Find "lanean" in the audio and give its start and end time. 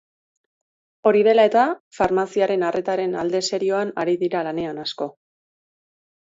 4.49-4.83